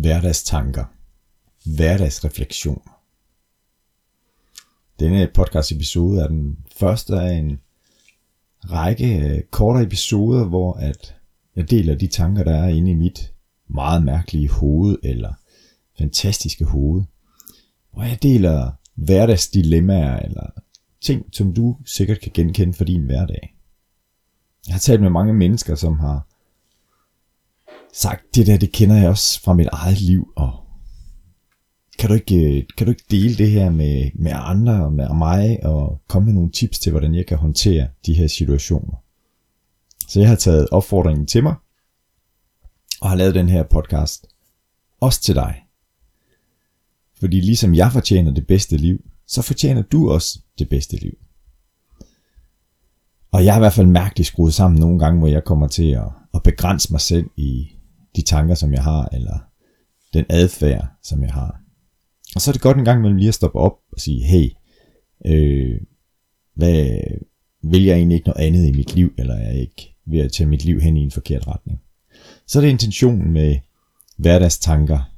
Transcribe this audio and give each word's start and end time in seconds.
hverdagstanker, 0.00 0.84
Hverdagsreflektioner. 1.76 3.00
Denne 5.00 5.30
podcast 5.34 5.72
episode 5.72 6.22
er 6.22 6.28
den 6.28 6.58
første 6.76 7.20
af 7.20 7.32
en 7.32 7.60
række 8.60 9.30
øh, 9.30 9.42
kortere 9.42 9.84
episoder, 9.84 10.44
hvor 10.44 10.72
at 10.72 11.16
jeg 11.56 11.70
deler 11.70 11.94
de 11.94 12.06
tanker, 12.06 12.44
der 12.44 12.54
er 12.54 12.68
inde 12.68 12.90
i 12.90 12.94
mit 12.94 13.32
meget 13.68 14.02
mærkelige 14.02 14.50
hoved, 14.50 14.98
eller 15.02 15.32
fantastiske 15.98 16.64
hoved. 16.64 17.02
Hvor 17.92 18.02
jeg 18.02 18.22
deler 18.22 18.70
hverdagsdilemmaer, 18.94 20.18
eller 20.18 20.50
ting, 21.00 21.26
som 21.32 21.54
du 21.54 21.76
sikkert 21.84 22.20
kan 22.20 22.32
genkende 22.34 22.74
for 22.74 22.84
din 22.84 23.02
hverdag. 23.02 23.56
Jeg 24.66 24.74
har 24.74 24.80
talt 24.80 25.00
med 25.00 25.10
mange 25.10 25.34
mennesker, 25.34 25.74
som 25.74 25.98
har 25.98 26.29
sagt, 27.92 28.22
det 28.34 28.46
der, 28.46 28.56
det 28.56 28.72
kender 28.72 28.96
jeg 28.96 29.08
også 29.08 29.40
fra 29.42 29.52
mit 29.52 29.68
eget 29.72 30.00
liv, 30.00 30.32
og 30.36 30.52
kan 31.98 32.08
du 32.08 32.14
ikke, 32.14 32.58
øh, 32.58 32.64
kan 32.76 32.86
du 32.86 32.90
ikke 32.90 33.04
dele 33.10 33.36
det 33.36 33.50
her 33.50 33.70
med, 33.70 34.10
med 34.14 34.32
andre 34.34 34.84
og 34.84 34.92
med 34.92 35.08
mig, 35.08 35.64
og 35.64 36.00
komme 36.08 36.26
med 36.26 36.34
nogle 36.34 36.50
tips 36.50 36.78
til, 36.78 36.90
hvordan 36.90 37.14
jeg 37.14 37.26
kan 37.26 37.38
håndtere 37.38 37.88
de 38.06 38.14
her 38.14 38.26
situationer. 38.26 39.02
Så 40.08 40.20
jeg 40.20 40.28
har 40.28 40.36
taget 40.36 40.68
opfordringen 40.68 41.26
til 41.26 41.42
mig, 41.42 41.54
og 43.00 43.08
har 43.08 43.16
lavet 43.16 43.34
den 43.34 43.48
her 43.48 43.62
podcast, 43.62 44.26
også 45.00 45.22
til 45.22 45.34
dig. 45.34 45.62
Fordi 47.18 47.40
ligesom 47.40 47.74
jeg 47.74 47.92
fortjener 47.92 48.34
det 48.34 48.46
bedste 48.46 48.76
liv, 48.76 49.04
så 49.26 49.42
fortjener 49.42 49.82
du 49.82 50.10
også 50.10 50.40
det 50.58 50.68
bedste 50.68 50.96
liv. 50.96 51.12
Og 53.32 53.44
jeg 53.44 53.52
er 53.52 53.56
i 53.56 53.60
hvert 53.60 53.72
fald 53.72 53.86
mærkeligt 53.86 54.26
skruet 54.26 54.54
sammen 54.54 54.80
nogle 54.80 54.98
gange, 54.98 55.18
hvor 55.18 55.28
jeg 55.28 55.44
kommer 55.44 55.68
til 55.68 55.90
at, 55.90 56.08
at 56.34 56.42
begrænse 56.42 56.92
mig 56.92 57.00
selv 57.00 57.26
i 57.36 57.70
de 58.16 58.22
tanker, 58.22 58.54
som 58.54 58.72
jeg 58.72 58.82
har, 58.82 59.08
eller 59.12 59.38
den 60.14 60.24
adfærd, 60.28 60.86
som 61.02 61.22
jeg 61.22 61.32
har. 61.32 61.60
Og 62.34 62.40
så 62.40 62.50
er 62.50 62.52
det 62.52 62.62
godt 62.62 62.76
en 62.76 62.84
gang 62.84 62.98
imellem 62.98 63.16
lige 63.16 63.28
at 63.28 63.34
stoppe 63.34 63.58
op 63.58 63.78
og 63.92 64.00
sige, 64.00 64.24
hey, 64.24 64.50
øh, 65.26 65.80
hvad, 66.54 67.00
vil 67.62 67.84
jeg 67.84 67.96
egentlig 67.96 68.16
ikke 68.16 68.28
noget 68.28 68.46
andet 68.46 68.68
i 68.68 68.72
mit 68.72 68.94
liv, 68.94 69.12
eller 69.18 69.34
er 69.34 69.50
jeg 69.50 69.60
ikke 69.60 69.96
ved 70.06 70.20
at 70.20 70.32
tage 70.32 70.48
mit 70.48 70.64
liv 70.64 70.80
hen 70.80 70.96
i 70.96 71.00
en 71.00 71.10
forkert 71.10 71.48
retning? 71.48 71.80
Så 72.46 72.58
er 72.58 72.60
det 72.60 72.70
intentionen 72.70 73.32
med 73.32 73.56
hverdagstanker, 74.16 75.12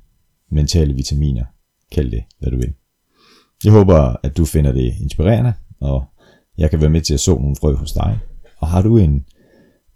mentale 0.50 0.94
vitaminer, 0.94 1.44
kald 1.92 2.10
det 2.10 2.24
hvad 2.38 2.50
du 2.50 2.56
vil. 2.56 2.72
Jeg 3.64 3.72
håber, 3.72 4.16
at 4.22 4.36
du 4.36 4.44
finder 4.44 4.72
det 4.72 4.94
inspirerende, 5.00 5.52
og 5.80 6.04
jeg 6.58 6.70
kan 6.70 6.80
være 6.80 6.90
med 6.90 7.00
til 7.00 7.14
at 7.14 7.20
så 7.20 7.34
nogle 7.34 7.56
frø 7.56 7.74
hos 7.74 7.92
dig. 7.92 8.18
Og 8.58 8.68
har 8.68 8.82
du 8.82 8.98
en 8.98 9.24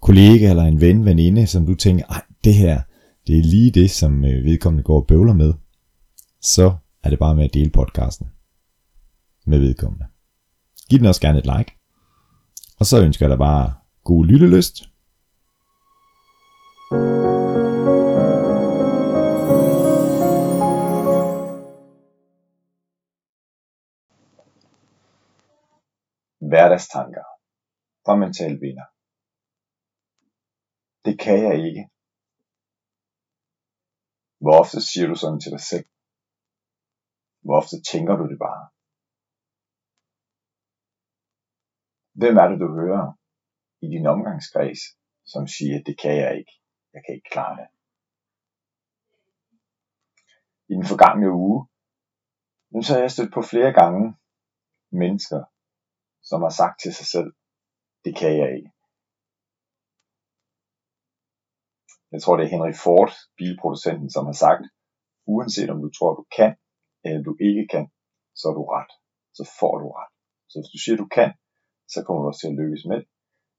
kollega 0.01 0.51
eller 0.51 0.63
en 0.63 0.81
ven, 0.81 1.05
veninde, 1.05 1.47
som 1.47 1.67
du 1.67 1.75
tænker, 1.75 2.05
ej, 2.05 2.23
det 2.45 2.55
her, 2.55 2.81
det 3.27 3.39
er 3.39 3.43
lige 3.43 3.71
det, 3.71 3.91
som 3.91 4.25
øh, 4.25 4.45
vedkommende 4.45 4.85
går 4.85 5.01
og 5.01 5.07
bøvler 5.07 5.35
med, 5.35 5.55
så 6.41 6.77
er 7.03 7.11
det 7.11 7.19
bare 7.19 7.35
med 7.35 7.45
at 7.45 7.55
dele 7.55 7.71
podcasten 7.71 8.27
med 9.47 9.59
vedkommende. 9.59 10.07
Giv 10.91 10.99
den 10.99 11.07
også 11.07 11.21
gerne 11.21 11.39
et 11.39 11.47
like. 11.47 11.73
Og 12.79 12.87
så 12.87 13.05
ønsker 13.05 13.27
jeg 13.27 13.31
dig 13.31 13.39
bare 13.39 13.75
god 14.05 14.27
lyttelyst. 14.27 14.77
Hverdagstanker 26.51 27.27
fra 28.07 28.17
Mental 28.17 28.61
Vinder. 28.61 28.89
Det 31.05 31.19
kan 31.19 31.39
jeg 31.43 31.67
ikke. 31.67 31.96
Hvor 34.43 34.55
ofte 34.63 34.81
siger 34.81 35.07
du 35.09 35.15
sådan 35.15 35.41
til 35.41 35.53
dig 35.57 35.61
selv? 35.61 35.87
Hvor 37.45 37.57
ofte 37.61 37.77
tænker 37.93 38.15
du 38.17 38.25
det 38.33 38.39
bare? 38.47 38.65
Hvem 42.21 42.37
er 42.43 42.47
det, 42.49 42.59
du 42.65 42.69
hører 42.81 43.07
i 43.85 43.87
din 43.95 44.07
omgangskreds, 44.07 44.83
som 45.33 45.47
siger, 45.47 45.83
det 45.87 45.97
kan 46.03 46.15
jeg 46.23 46.33
ikke, 46.39 46.55
jeg 46.95 47.03
kan 47.05 47.15
ikke 47.15 47.31
klare 47.33 47.57
det? 47.61 47.69
I 50.71 50.73
den 50.79 50.87
forgangne 50.93 51.29
uge, 51.45 51.59
så 52.85 52.93
har 52.93 53.01
jeg 53.01 53.11
stødt 53.11 53.33
på 53.35 53.43
flere 53.43 53.73
gange 53.81 54.05
mennesker, 55.03 55.41
som 56.23 56.43
har 56.43 56.55
sagt 56.61 56.77
til 56.83 56.95
sig 56.95 57.07
selv, 57.15 57.31
det 58.05 58.13
kan 58.21 58.33
jeg 58.41 58.49
ikke. 58.57 58.71
Jeg 62.17 62.23
tror, 62.23 62.37
det 62.37 62.45
er 62.45 62.55
Henry 62.55 62.75
Ford, 62.85 63.13
bilproducenten, 63.39 64.11
som 64.11 64.25
har 64.31 64.37
sagt, 64.45 64.63
uanset 65.33 65.71
om 65.71 65.81
du 65.85 65.91
tror, 65.91 66.13
du 66.21 66.25
kan, 66.37 66.53
eller 67.05 67.23
du 67.29 67.33
ikke 67.49 67.65
kan, 67.75 67.85
så 68.39 68.45
er 68.51 68.55
du 68.59 68.65
ret. 68.77 68.93
Så 69.39 69.43
får 69.61 69.75
du 69.83 69.87
ret. 69.99 70.13
Så 70.51 70.55
hvis 70.59 70.73
du 70.75 70.79
siger, 70.81 70.97
du 71.03 71.09
kan, 71.19 71.31
så 71.95 71.99
kommer 72.05 72.21
du 72.23 72.29
også 72.29 72.41
til 72.43 72.53
at 72.53 72.59
lykkes 72.63 72.85
med 72.91 72.97
det. 73.01 73.09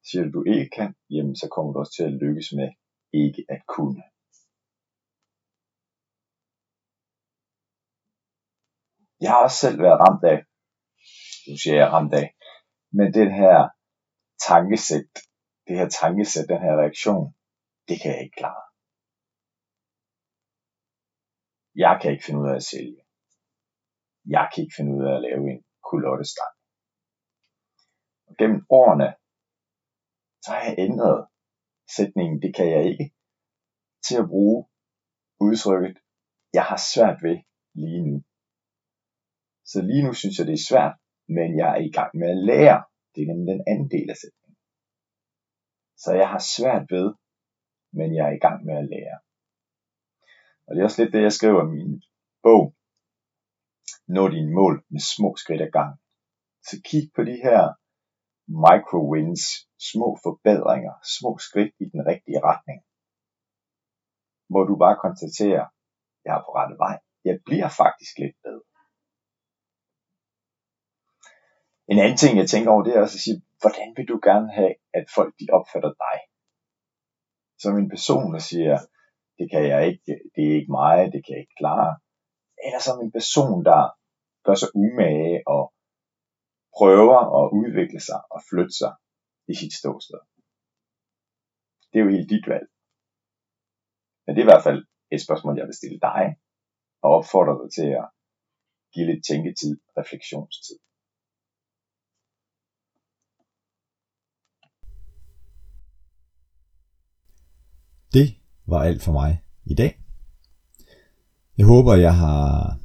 Siger 0.08 0.24
du, 0.24 0.30
du 0.38 0.42
ikke 0.54 0.70
kan, 0.78 0.90
jamen 1.16 1.36
så 1.42 1.46
kommer 1.54 1.70
du 1.72 1.78
også 1.80 1.94
til 1.98 2.06
at 2.10 2.18
lykkes 2.24 2.50
med 2.60 2.70
ikke 3.24 3.42
at 3.56 3.62
kunne. 3.76 4.02
Jeg 9.24 9.30
har 9.32 9.42
også 9.46 9.60
selv 9.64 9.78
været 9.86 10.02
ramt 10.04 10.24
af, 10.34 10.38
nu 11.48 11.54
siger 11.62 11.78
jeg 11.82 11.90
ramt 11.96 12.14
af, 12.22 12.28
men 12.98 13.08
den 13.20 13.32
her 13.42 13.58
tankesæt, 14.48 15.12
det 15.68 15.76
her 15.80 15.90
tankesæt, 16.02 16.50
den 16.54 16.62
her 16.66 16.76
reaktion, 16.84 17.37
det 17.88 17.96
kan 18.02 18.12
jeg 18.14 18.22
ikke 18.24 18.40
klare. 18.42 18.66
Jeg 21.84 21.94
kan 22.02 22.12
ikke 22.12 22.26
finde 22.26 22.42
ud 22.44 22.50
af 22.54 22.56
at 22.62 22.70
sælge. 22.74 23.02
Jeg 24.36 24.46
kan 24.50 24.64
ikke 24.64 24.78
finde 24.78 24.94
ud 24.98 25.04
af 25.10 25.14
at 25.16 25.24
lave 25.28 25.44
en 25.54 25.62
kulottestang. 25.88 26.54
Og 28.28 28.34
gennem 28.40 28.62
årene, 28.80 29.10
så 30.44 30.50
har 30.54 30.64
jeg 30.68 30.76
ændret 30.88 31.20
sætningen, 31.96 32.42
det 32.44 32.52
kan 32.58 32.68
jeg 32.76 32.84
ikke, 32.92 33.06
til 34.06 34.18
at 34.22 34.30
bruge 34.34 34.60
udtrykket, 35.46 35.98
jeg 36.58 36.66
har 36.72 36.80
svært 36.94 37.18
ved 37.26 37.38
lige 37.82 38.02
nu. 38.08 38.18
Så 39.72 39.78
lige 39.90 40.04
nu 40.08 40.14
synes 40.14 40.36
jeg, 40.38 40.48
det 40.48 40.58
er 40.58 40.68
svært, 40.72 40.96
men 41.38 41.50
jeg 41.62 41.70
er 41.76 41.82
i 41.88 41.92
gang 41.98 42.12
med 42.20 42.30
at 42.36 42.44
lære. 42.52 42.80
Det 43.14 43.20
er 43.22 43.30
nemlig 43.32 43.52
den 43.54 43.64
anden 43.72 43.90
del 43.96 44.08
af 44.14 44.18
sætningen. 44.24 44.58
Så 46.04 46.10
jeg 46.22 46.30
har 46.34 46.44
svært 46.56 46.86
ved, 46.96 47.08
men 47.92 48.16
jeg 48.16 48.26
er 48.28 48.36
i 48.36 48.44
gang 48.46 48.66
med 48.66 48.76
at 48.78 48.90
lære. 48.94 49.20
Og 50.66 50.76
det 50.76 50.80
er 50.80 50.88
også 50.88 51.02
lidt 51.02 51.14
det, 51.14 51.22
jeg 51.22 51.34
skriver 51.34 51.62
i 51.64 51.72
min 51.78 52.04
bog. 52.44 52.64
Nå 54.08 54.30
dine 54.30 54.52
mål 54.60 54.76
med 54.94 55.02
små 55.16 55.30
skridt 55.36 55.62
ad 55.62 55.72
gang. 55.80 55.94
Så 56.68 56.76
kig 56.90 57.04
på 57.16 57.22
de 57.30 57.38
her 57.46 57.62
micro 58.66 59.00
wins, 59.12 59.44
små 59.92 60.08
forbedringer, 60.24 60.96
små 61.18 61.32
skridt 61.48 61.74
i 61.84 61.86
den 61.94 62.02
rigtige 62.12 62.42
retning. 62.50 62.80
Hvor 64.52 64.64
du 64.70 64.76
bare 64.84 65.02
konstaterer, 65.06 65.66
jeg 66.26 66.34
er 66.38 66.44
på 66.46 66.52
rette 66.60 66.76
vej. 66.86 66.96
Jeg 67.30 67.36
bliver 67.48 67.70
faktisk 67.84 68.14
lidt 68.24 68.38
bedre. 68.46 68.68
En 71.92 72.00
anden 72.04 72.18
ting, 72.18 72.34
jeg 72.38 72.50
tænker 72.50 72.72
over, 72.72 72.84
det 72.84 72.94
er 72.96 73.02
også 73.02 73.18
at 73.20 73.26
sige, 73.28 73.42
hvordan 73.62 73.90
vil 73.98 74.08
du 74.12 74.18
gerne 74.30 74.50
have, 74.60 74.74
at 74.98 75.06
folk 75.18 75.32
de 75.40 75.48
opfatter 75.58 75.94
dig? 76.06 76.18
Som 77.64 77.78
en 77.78 77.90
person, 77.90 78.34
der 78.34 78.40
siger, 78.52 78.78
det 79.38 79.48
kan 79.52 79.64
jeg 79.72 79.82
ikke, 79.90 80.12
det 80.36 80.44
er 80.48 80.56
ikke 80.60 80.76
mig, 80.82 80.98
det 81.14 81.22
kan 81.24 81.34
jeg 81.34 81.42
ikke 81.44 81.60
klare. 81.64 81.92
Eller 82.66 82.82
som 82.88 82.98
en 83.06 83.12
person, 83.18 83.66
der 83.70 83.82
gør 84.46 84.56
sig 84.62 84.70
umage 84.84 85.38
og 85.56 85.64
prøver 86.78 87.20
at 87.40 87.46
udvikle 87.62 88.02
sig 88.10 88.20
og 88.34 88.40
flytte 88.50 88.76
sig 88.82 88.94
i 89.52 89.54
sit 89.62 89.74
ståsted. 89.80 90.22
Det 91.90 91.98
er 91.98 92.06
jo 92.06 92.16
helt 92.16 92.30
dit 92.34 92.48
valg. 92.54 92.68
Men 94.24 94.32
det 94.32 94.40
er 94.42 94.48
i 94.48 94.52
hvert 94.52 94.68
fald 94.68 94.82
et 95.14 95.22
spørgsmål, 95.26 95.58
jeg 95.58 95.68
vil 95.68 95.80
stille 95.82 96.00
dig, 96.10 96.24
og 97.04 97.10
opfordre 97.18 97.56
dig 97.62 97.70
til 97.78 97.90
at 98.02 98.08
give 98.94 99.08
lidt 99.10 99.24
tænketid, 99.30 99.76
refleksionstid. 100.00 100.80
Det 108.14 108.36
var 108.68 108.84
alt 108.84 109.02
for 109.02 109.12
mig 109.12 109.42
i 109.66 109.74
dag. 109.74 110.00
Jeg 111.58 111.66
håber, 111.66 111.96
jeg 111.96 112.18
har 112.18 112.80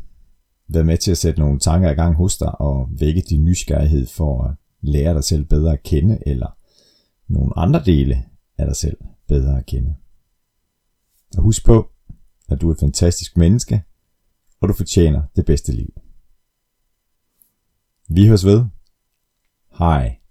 været 0.68 0.86
med 0.86 0.98
til 0.98 1.10
at 1.10 1.18
sætte 1.18 1.40
nogle 1.40 1.58
tanker 1.58 1.90
i 1.90 1.94
gang 1.94 2.16
hos 2.16 2.38
dig 2.38 2.60
og 2.60 2.88
vække 2.90 3.20
din 3.20 3.44
nysgerrighed 3.44 4.06
for 4.06 4.44
at 4.44 4.54
lære 4.80 5.14
dig 5.14 5.24
selv 5.24 5.44
bedre 5.44 5.72
at 5.72 5.82
kende, 5.82 6.18
eller 6.26 6.56
nogle 7.28 7.58
andre 7.58 7.84
dele 7.84 8.24
af 8.58 8.66
dig 8.66 8.76
selv 8.76 8.96
bedre 9.28 9.58
at 9.58 9.66
kende. 9.66 9.94
Og 11.36 11.42
husk 11.42 11.64
på, 11.64 11.90
at 12.48 12.60
du 12.60 12.68
er 12.68 12.72
et 12.72 12.80
fantastisk 12.80 13.36
menneske, 13.36 13.82
og 14.60 14.68
du 14.68 14.74
fortjener 14.74 15.22
det 15.36 15.46
bedste 15.46 15.72
liv. 15.72 15.92
Vi 18.08 18.26
høres 18.26 18.44
ved. 18.44 18.64
Hej. 19.78 20.21